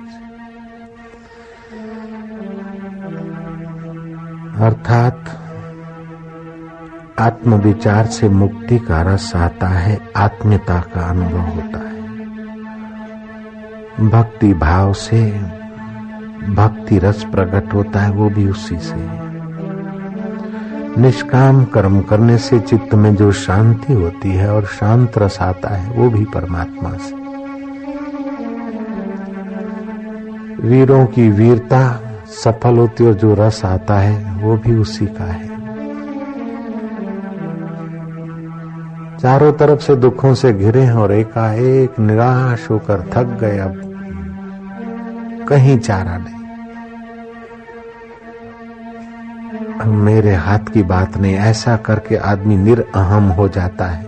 अर्थात 4.57 5.41
आत्मविचार 7.19 8.05
से 8.05 8.29
मुक्ति 8.29 8.79
का 8.79 9.01
रस 9.01 9.35
आता 9.35 9.67
है, 9.67 10.09
आत्मीयता 10.17 10.79
का 10.79 11.09
अनुभव 11.09 11.39
होता 11.39 11.79
है। 11.79 11.95
भक्ति 14.09 14.53
भाव 14.53 14.93
से 14.93 15.21
भक्ति 16.43 16.97
रस 16.97 17.23
प्रकट 17.23 17.73
होता 17.73 17.99
है 17.99 18.11
वो 18.11 18.29
भी 18.29 18.47
उसी 18.47 18.77
से। 18.77 19.25
निष्काम 21.01 21.65
कर्म 21.65 22.01
करने 22.01 22.37
से 22.37 22.59
चित्त 22.59 22.95
में 22.95 23.15
जो 23.15 23.31
शांति 23.31 23.93
होती 23.93 24.29
है 24.29 24.53
और 24.53 24.65
शांत 24.65 25.17
रस 25.17 25.41
आता 25.41 25.69
है, 25.69 25.97
वो 25.97 26.09
भी 26.09 26.25
परमात्मा 26.25 26.89
से। 26.89 27.15
वीरों 30.67 31.05
की 31.05 31.29
वीरता, 31.29 32.01
सफल 32.27 32.77
होती 32.77 33.05
और 33.05 33.13
जो 33.13 33.33
रस 33.33 33.65
आता 33.65 33.99
है, 33.99 34.43
वो 34.43 34.57
भी 34.57 34.75
उसी 34.75 35.05
का 35.05 35.23
है। 35.23 35.55
चारों 39.17 39.53
तरफ़ 39.53 39.79
से 39.79 39.95
दुखों 39.95 40.33
से 40.33 40.53
घिरे 40.53 40.81
हैं 40.81 40.93
और 40.93 41.11
एकाएक 41.11 41.99
निराश 41.99 42.67
होकर 42.71 43.09
थक 43.13 43.39
गए 43.41 43.57
अब। 43.57 43.84
कहीं 45.47 45.79
चारा 45.79 46.17
नहीं। 46.17 46.45
मेरे 49.91 50.34
हाथ 50.34 50.60
की 50.60 50.84
बात 50.84 51.17
नहीं, 51.17 51.36
ऐसा 51.36 51.77
करके 51.77 52.15
आदमी 52.15 52.58
निरअहम 52.58 53.23
हो 53.23 53.47
जाता 53.47 53.86
है 53.86 54.05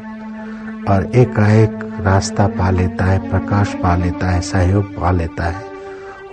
और 0.89 1.11
एकाएक 1.15 1.79
रास्ता 2.01 2.47
पा 2.47 2.69
लेता 2.69 3.05
है, 3.05 3.29
प्रकाश 3.29 3.73
पा 3.73 3.95
लेता 3.95 4.27
है, 4.27 4.41
सहयोग 4.41 5.01
पा 5.01 5.11
लेता 5.11 5.43
है। 5.43 5.65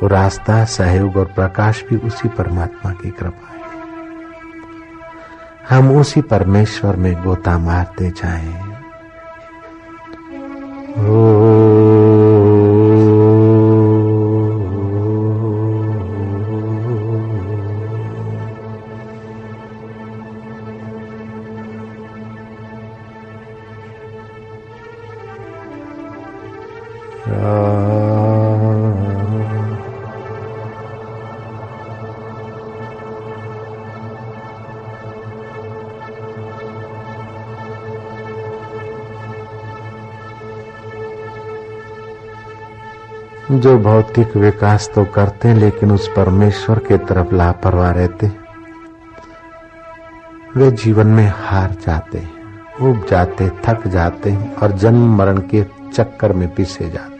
वो 0.02 0.06
रास्ता, 0.08 0.64
सहयोग 0.64 1.16
और 1.16 1.24
प्रकाश 1.24 1.84
भी 1.90 1.96
उसी 1.96 2.28
परमात्मा 2.28 2.92
की 2.92 3.10
कृपा 3.10 3.48
है। 3.48 3.54
हम 5.70 5.96
उसी 5.96 6.22
परमेश्वर 6.22 6.96
में 6.96 7.24
गोता 7.24 7.58
मारते 7.58 8.10
जाएँ। 8.10 8.74
ओ 10.98 11.33
भौतिक 43.84 44.36
विकास 44.36 44.90
तो 44.94 45.04
करते 45.04 45.54
लेकिन 45.54 45.90
उस 45.90 46.08
परमेश्वर 46.08 46.78
के 46.78 46.98
तरफ़ 46.98 47.34
लापरवाह 47.34 47.90
रहते 47.90 48.32
वे 50.56 50.70
जीवन 50.70 51.06
में 51.06 51.32
हार 51.36 51.76
जाते 51.86 52.22
उब 52.80 53.06
जाते 53.10 53.48
थक 53.48 53.86
जाते 53.86 54.36
और 54.62 54.72
जन्म 54.72 55.16
मरण 55.16 55.38
के 55.38 55.64
चक्कर 55.94 56.32
में 56.32 56.54
पिसे 56.54 56.90
जाते 56.90 57.14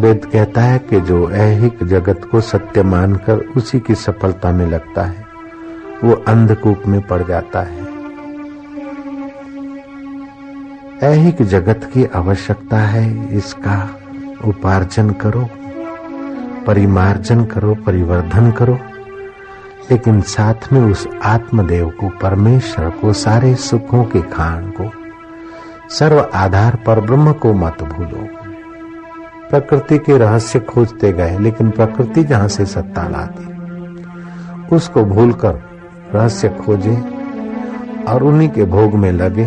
वेद 0.00 0.24
कहता 0.24 0.60
है 0.60 0.78
कि 0.78 1.00
जो 1.00 1.30
ऐहिक 1.30 1.84
जगत 1.84 2.28
को 2.30 2.40
सत्य 2.40 2.82
मानकर 2.82 3.38
उसी 3.56 3.80
की 3.80 3.94
सफलता 3.94 4.50
में 4.52 4.66
लगता 4.66 5.02
है, 5.02 5.24
वो 6.04 6.14
अंधकूप 6.28 6.82
में 6.86 7.00
पड़ 7.00 7.22
जाता 7.22 7.60
है। 7.60 7.86
ऐहिक 11.02 11.42
जगत 11.42 11.90
की 11.94 12.04
आवश्यकता 12.04 12.78
है 12.78 13.36
इसका 13.36 14.00
उपार्जन 14.44 15.10
करो, 15.10 15.48
परिमार्जन 16.66 17.44
करो, 17.44 17.74
परिवर्धन 17.74 18.50
करो, 18.50 18.78
लेकिन 19.90 20.20
साथ 20.20 20.72
में 20.72 20.80
उस 20.80 21.08
आत्मदेव 21.24 21.88
को, 21.88 22.08
परमेश्वर 22.08 22.90
को, 22.90 23.12
सारे 23.12 23.54
सुखों 23.54 24.04
के 24.04 24.20
खान 24.20 24.70
को, 24.80 24.90
सर्व 25.90 26.30
आधार 26.34 26.78
पर 26.86 27.00
ब्रह्म 27.00 27.32
को 27.32 27.52
मत 27.52 27.82
भूलो। 27.82 28.28
प्रकृति 29.50 29.98
के 29.98 30.18
रहस्य 30.18 30.60
खोजते 30.60 31.12
गए, 31.12 31.38
लेकिन 31.38 31.70
प्रकृति 31.70 32.24
जहाँ 32.24 32.48
से 32.48 32.66
सत्ता 32.66 33.08
लाती, 33.08 33.56
उसको 34.76 35.04
भूलकर 35.04 35.52
रहस्य 36.14 36.48
खोजे 36.48 36.96
और 38.08 38.22
उन्हीं 38.22 38.48
के 38.48 38.64
भोग 38.64 38.94
में 38.94 39.12
लगे 39.12 39.44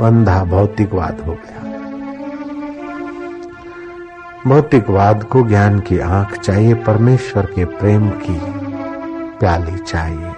अंधा 0.00 0.44
भौतिकवाद 0.44 1.20
हो 1.26 1.32
गया। 1.32 1.59
भौतिकवाद 4.46 5.24
को 5.24 5.42
ज्ञान 5.42 5.80
की 5.80 5.98
आँख 5.98 6.38
चाहिए, 6.38 6.74
परमेश्वर 6.74 7.46
के 7.46 7.64
प्रेम 7.64 8.10
की 8.10 8.40
प्याली 9.38 9.78
चाहिए। 9.78 10.30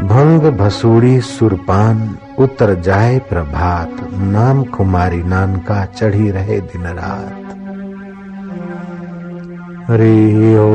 भंग 0.00 0.58
भसूड़ी 0.58 1.20
सुरपान, 1.20 2.18
उतर 2.38 2.80
जाए 2.80 3.18
प्रभात, 3.18 3.90
नाम 4.12 4.64
कुमारी 4.64 5.22
नानका 5.22 5.84
चढ़ी 5.84 6.30
रहे 6.30 6.60
दिन 6.60 6.82
रात। 6.82 7.42
रियो 9.90 10.68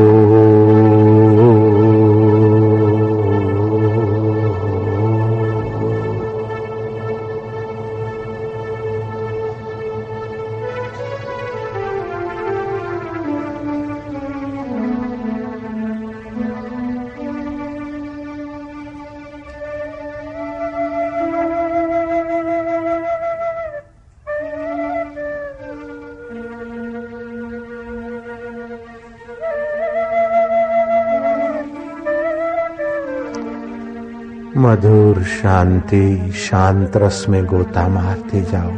मधुर 34.71 35.23
शांति 35.23 36.33
शांत 36.35 36.97
रस 36.97 37.25
में 37.29 37.45
गोता 37.45 37.87
मारते 37.87 38.41
जाओ। 38.41 38.69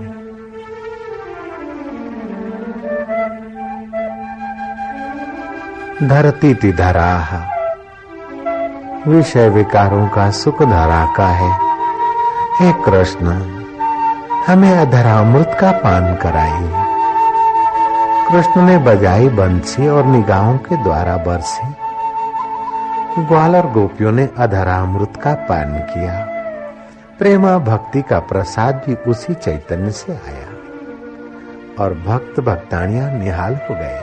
धरती 6.07 6.53
ती 6.53 6.73
धरा 6.73 7.43
विषय 9.07 9.49
विकारों 9.49 10.07
का 10.07 10.31
सुख 10.31 10.63
धरा 10.63 11.13
का 11.17 11.27
है। 11.27 11.77
हे 12.59 12.73
कृष्ण, 12.85 13.27
हमें 14.47 14.77
अधरा 14.77 14.81
अधरामृत 14.81 15.57
का 15.59 15.71
पान 15.71 16.15
कराइए। 16.15 16.83
कृष्ण 18.31 18.61
ने 18.61 18.77
बजाई 18.77 19.29
बंसी 19.29 19.87
और 19.87 20.05
निगाहों 20.05 20.57
के 20.57 20.83
द्वारा 20.83 21.17
बरसी। 21.17 21.82
ग्वालर 23.19 23.67
गोपियों 23.67 24.11
ने 24.11 24.29
अधरामृत 24.37 25.13
का 25.23 25.33
पान 25.33 25.79
किया। 25.79 26.25
प्रेमा 27.19 27.57
भक्ति 27.57 28.01
का 28.01 28.19
प्रसाद 28.19 28.83
भी 28.85 28.95
उसी 28.95 29.33
चैतन्य 29.33 29.91
से 29.91 30.13
आया 30.13 30.47
और 31.83 31.93
भक्त 31.93 32.39
भक्तानिया 32.39 33.11
निहाल 33.11 33.55
हो 33.55 33.75
गए। 33.75 34.01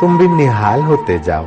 तुम 0.00 0.18
भी 0.18 0.28
निहाल 0.28 0.82
होते 0.82 1.18
जाओ। 1.18 1.46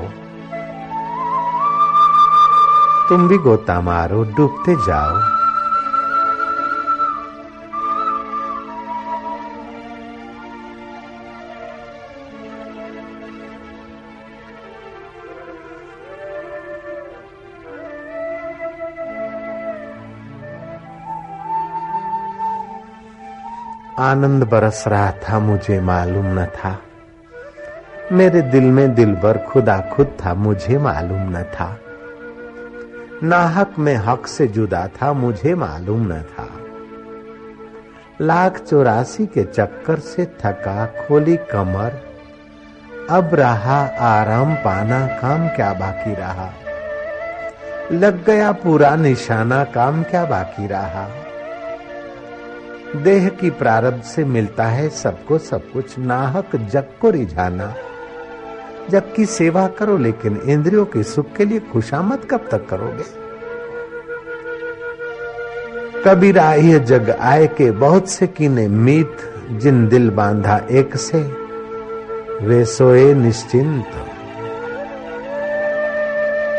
तुम 3.10 3.28
भी 3.28 3.38
गोता 3.38 3.82
मारो 3.82 4.24
डूबते 4.24 4.76
जाओ। 4.76 5.35
आनंद 24.06 24.44
बरस 24.44 24.84
रहा 24.88 25.12
था, 25.12 25.40
मुझे 25.40 25.82
मालूम 25.82 26.40
न 26.40 26.46
था। 26.46 26.80
मेरे 28.12 28.42
दिल 28.42 28.64
में 28.64 28.96
दिल 28.96 29.16
भर 29.16 29.38
खुदा 29.38 29.80
खुद 29.94 30.18
था, 30.26 30.34
मुझे 30.34 30.78
मालूम 30.78 31.38
न 31.38 31.44
था। 31.44 31.80
नाहक 33.24 33.72
में 33.80 33.96
हक 33.96 34.28
से 34.28 34.48
जुदा 34.48 34.88
था, 34.88 35.14
मुझे 35.14 35.56
मालूम 35.56 36.14
न 36.14 36.22
था। 36.22 36.50
लाख 38.22 38.58
चौरासी 38.58 39.26
के 39.26 39.44
चक्कर 39.44 40.00
से 40.00 40.26
थका, 40.26 40.86
खोली 40.86 41.38
कमर। 41.38 42.02
अब 43.10 43.30
रहा 43.34 43.86
आराम 44.00 44.56
पाना, 44.56 45.08
काम 45.08 45.48
क्या 45.48 45.74
बाकी 45.74 46.16
रहा? 46.16 46.54
लग 47.92 48.26
गया 48.26 48.52
पूरा 48.52 48.96
निशाना, 48.96 49.64
काम 49.64 50.04
क्या 50.04 50.26
बाकी 50.26 50.68
रहा? 50.68 51.25
देह 52.96 53.30
की 53.30 53.50
प्रारब्ध 53.50 54.04
से 54.04 54.26
मिलता 54.26 54.66
है 54.66 54.90
सबको 54.90 55.38
सब 55.38 55.72
कुछ। 55.72 56.00
नाहक 56.00 56.56
जग 56.56 56.84
को 57.02 57.10
रिझाना। 57.10 57.76
जग 58.90 59.04
की 59.16 59.26
सेवा 59.26 59.68
करो, 59.68 59.98
लेकिन 59.98 60.42
इंद्रियों 60.46 60.86
के 60.86 61.04
सुख 61.04 61.26
के 61.38 61.46
लिए 61.46 61.60
खुशामद 61.60 62.28
कब 62.32 62.48
तक 62.52 62.68
करोगे? 62.70 63.26
कबीरा 66.04 66.54
यह 66.54 66.78
जग 66.78 67.10
आए 67.10 67.48
के 67.48 67.72
बहुत 67.72 68.10
से 68.10 68.28
कीने 68.28 68.68
मीत, 68.68 69.18
जिन 69.52 69.88
दिल 69.88 70.10
बांधा 70.10 70.62
एक 70.72 70.98
से, 70.98 71.18
वे 72.46 72.66
सोए 72.66 73.14
निश्चिंत। 73.14 73.88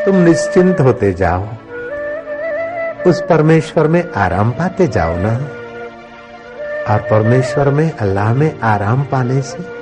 तुम 0.06 0.16
निश्चिंत 0.16 0.80
होते 0.80 1.12
जाओ। 1.12 1.44
उस 3.06 3.22
परमेश्वर 3.22 3.88
में 3.88 4.12
आराम 4.12 4.50
पाते 4.50 4.86
जाओ 4.86 5.16
ना। 5.16 5.48
और 6.90 6.98
परमेश्वर 6.98 7.68
में, 7.68 7.92
अल्लाह 7.96 8.34
में 8.34 8.60
आराम 8.60 9.02
पाने 9.02 9.42
से, 9.42 9.76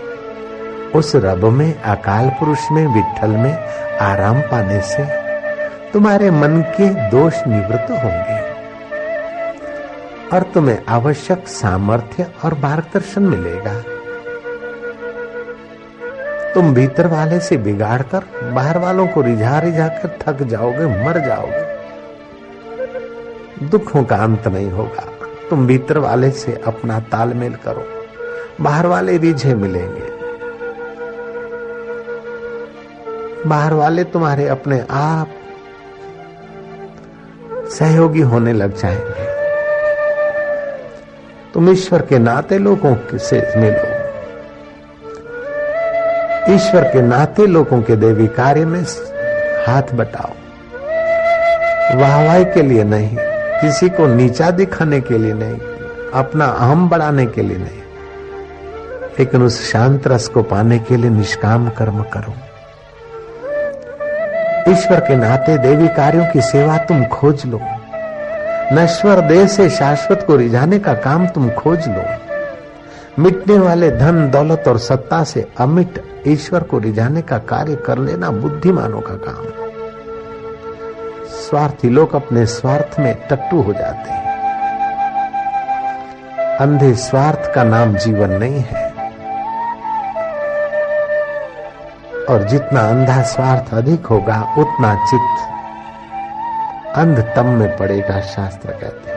उस 0.99 1.17
रब 1.17 1.45
में, 1.45 1.83
अकाल 1.83 2.29
पुरुष 2.29 2.59
में 2.73 2.87
विठल 2.87 3.31
में 3.31 3.59
आराम 3.99 4.41
पाने 4.41 4.81
से 4.81 5.05
तुम्हारे 5.93 6.31
मन 6.31 6.61
के 6.61 7.11
दोष 7.11 7.47
निवृत्त 7.47 7.91
होंगे। 7.91 8.55
और 10.37 10.43
तुम्हें 10.43 10.79
आवश्यक 10.89 11.49
सामर्थ्य 11.49 12.27
और 12.45 12.55
मार्गदर्शन 12.55 13.23
मिलेगा। 13.23 13.83
तुम 16.55 16.75
भीतर 16.75 17.07
वाले 17.07 17.41
से 17.41 17.57
बिगाड़कर, 17.57 18.51
बाहर 18.51 18.79
वालों 18.79 19.07
को 19.07 19.21
रिझा 19.21 19.59
रिझा 19.59 19.89
कर 19.89 20.19
थक 20.23 20.43
जाओगे, 20.43 21.05
मर 21.05 21.19
जाओगे। 21.19 21.75
दुखों 23.67 24.05
का 24.05 24.17
अंत 24.17 24.49
नहीं 24.49 24.71
होगा। 24.71 25.14
तुम 25.55 25.67
भीतर 25.67 25.99
वाले 25.99 26.31
से 26.31 26.63
अपना 26.67 27.01
तालमेल 27.01 27.55
करो। 27.55 27.87
बाहर 28.61 28.87
वाले 28.87 29.17
रिझे 29.17 29.55
मिलेंगे। 29.55 30.03
बाहर 33.47 33.75
वाले 33.75 34.05
तुम्हारे 34.05 34.49
अपने 34.49 34.85
आप 34.91 35.29
सहयोगी 37.79 38.21
होने 38.21 38.53
लग 38.53 38.77
जाएँगे। 38.77 39.27
तुम 41.55 41.71
ईश्वर 41.71 42.03
के 42.03 42.19
नाते 42.19 42.59
लोगों 42.59 43.19
से 43.19 43.53
मिलो। 43.57 43.95
ईश्वर 46.55 46.83
के 46.83 47.03
नाते 47.03 47.47
लोगों 47.47 47.83
के 47.83 47.97
देवी 47.97 48.27
कार्य 48.27 48.65
में 48.65 48.83
हाथ 49.67 49.95
बटाओ। 49.95 50.33
वाहवाही 51.99 52.45
के 52.45 52.63
लिए 52.63 52.85
नहीं। 52.85 53.17
किसी 53.61 53.89
को 53.89 54.07
नीचा 54.07 54.51
दिखाने 54.51 55.01
के 55.01 55.19
लिए 55.19 55.35
नहीं, 55.35 55.59
अपना 56.15 56.45
अहम 56.47 56.89
बढ़ाने 56.89 57.27
के 57.27 57.43
लिए 57.43 57.59
नहीं, 57.59 57.83
लेकिन 59.19 59.43
उस 59.43 59.61
शांत 59.73 60.07
रस 60.07 60.29
को 60.29 60.43
पाने 60.43 60.79
के 60.79 60.97
लिए 60.97 61.11
निष्काम 61.11 61.69
कर्म 61.69 62.03
करो। 62.15 62.35
ईश्वर 64.73 65.01
के 65.01 65.17
नाते 65.17 65.57
देवी 65.59 65.89
कार्यों 65.89 66.27
की 66.27 66.41
सेवा 66.41 66.77
तुम 66.79 67.05
खोज 67.05 67.47
लो। 67.47 67.61
नश्वर 68.73 69.21
देह 69.21 69.47
से 69.47 69.69
शाश्वत 69.71 70.25
को 70.27 70.37
रिझाने 70.37 70.79
का 70.79 70.95
काम 71.01 71.27
तुम 71.27 71.51
खोज 71.51 71.89
लो। 71.89 72.05
मिटने 73.19 73.59
वाले 73.59 73.91
धन, 73.91 74.31
दौलत 74.31 74.65
और 74.69 74.79
सत्ता 74.79 75.23
से 75.25 75.47
अमिट 75.59 76.03
ईश्वर 76.27 76.63
को 76.63 76.79
रिझाने 76.79 77.23
का 77.23 77.39
कार्य 77.49 77.75
कर 77.77 77.99
लेना 77.99 78.31
बुद्धिमानों 78.31 79.01
का 79.01 79.15
काम। 79.25 79.45
है 79.45 79.64
स्वार्थी 81.35 81.89
लोग 81.89 82.15
अपने 82.15 82.47
स्वार्थ 82.47 83.01
में 83.01 83.29
टट्टू 83.29 83.63
हो 83.63 83.73
जाते 83.73 84.11
हैं। 84.11 84.25
अंधे 86.59 86.95
स्वार्थ 86.95 87.55
का 87.55 87.65
नाम 87.65 87.97
जीवन 87.97 88.31
नहीं 88.31 88.61
है। 88.61 88.85
और 92.31 92.45
जितना 92.49 92.81
अंधा 92.81 93.23
स्वार्थ 93.23 93.75
अधिक 93.75 94.07
होगा, 94.07 94.55
उतना 94.59 94.95
चित्त 94.95 95.51
अंधतम 96.97 97.47
में 97.47 97.77
पड़ेगा, 97.77 98.21
शास्त्र 98.21 98.71
कहते 98.71 99.11
हैं। 99.11 99.14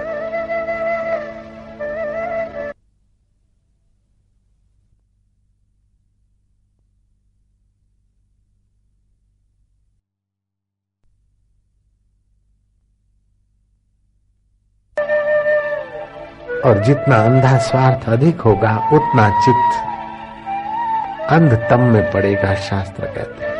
और 16.67 16.83
जितना 16.83 17.17
अंधा 17.23 17.57
स्वार्थ 17.57 18.09
अधिक 18.09 18.41
होगा 18.41 18.75
उतना 18.93 19.29
चित्त 19.45 19.83
अंधतम 21.31 21.81
में 21.93 22.11
पड़ेगा 22.11 22.53
शास्त्र 22.55 23.05
कहते 23.05 23.45
हैं। 23.45 23.56